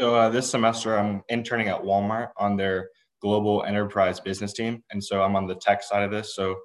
[0.00, 2.88] So uh, this semester, I'm interning at Walmart on their
[3.20, 6.34] global enterprise business team, and so I'm on the tech side of this.
[6.34, 6.56] So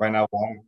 [0.00, 0.64] right now, Walmart,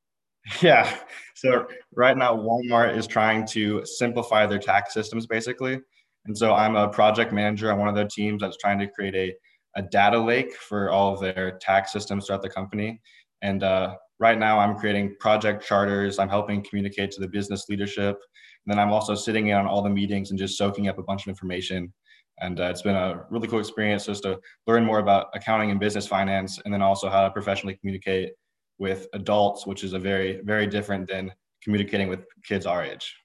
[0.62, 0.92] yeah.
[1.36, 5.80] So right now, Walmart is trying to simplify their tax systems, basically.
[6.26, 9.14] And so I'm a project manager on one of their teams that's trying to create
[9.14, 9.32] a,
[9.76, 13.00] a data lake for all of their tax systems throughout the company.
[13.42, 16.18] And uh, right now, I'm creating project charters.
[16.18, 18.18] I'm helping communicate to the business leadership
[18.68, 21.02] and then I'm also sitting in on all the meetings and just soaking up a
[21.02, 21.90] bunch of information.
[22.40, 25.80] And uh, it's been a really cool experience just to learn more about accounting and
[25.80, 28.32] business finance, and then also how to professionally communicate
[28.78, 33.16] with adults, which is a very, very different than communicating with kids our age.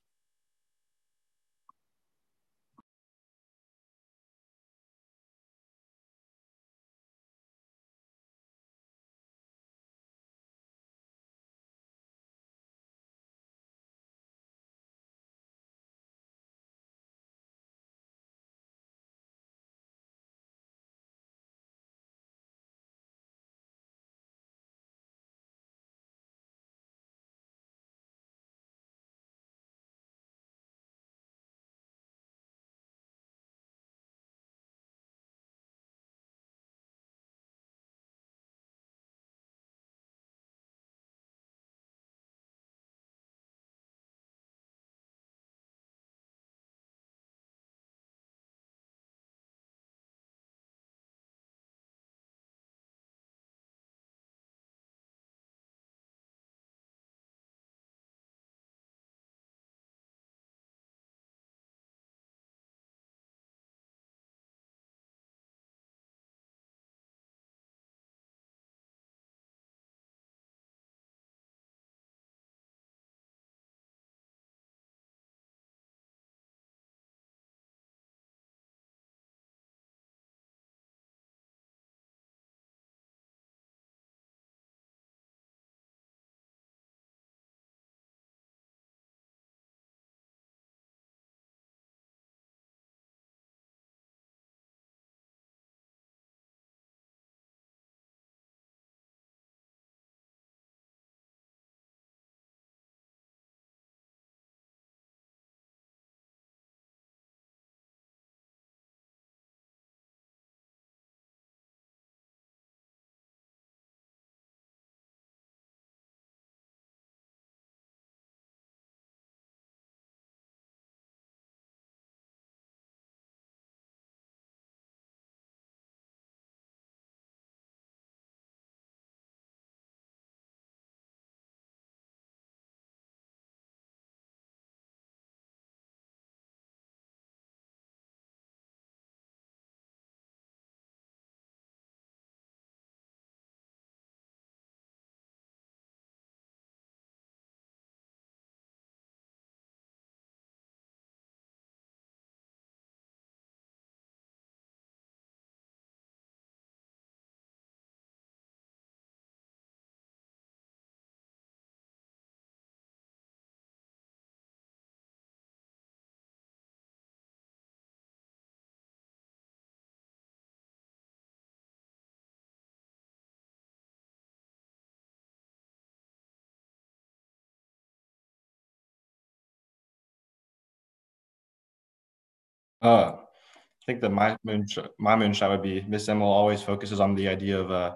[182.84, 187.28] Uh, I think that my moonshot, my would be Miss Emil always focuses on the
[187.30, 187.96] idea of uh,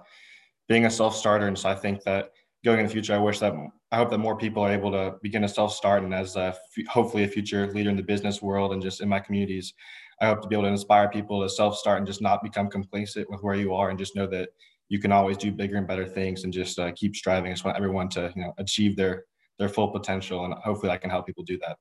[0.69, 2.31] being a self-starter, and so I think that
[2.63, 3.53] going in the future, I wish that
[3.91, 6.55] I hope that more people are able to begin to self-start, and as a,
[6.89, 9.73] hopefully a future leader in the business world and just in my communities,
[10.21, 13.29] I hope to be able to inspire people to self-start and just not become complacent
[13.29, 14.49] with where you are, and just know that
[14.89, 17.51] you can always do bigger and better things, and just uh, keep striving.
[17.51, 19.25] I just want everyone to you know achieve their
[19.59, 21.77] their full potential, and hopefully I can help people do that.